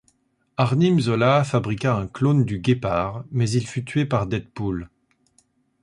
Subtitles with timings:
[0.57, 4.89] Arnim Zola fabriqua un clone du Guépard, mais il fut tué par Deadpool.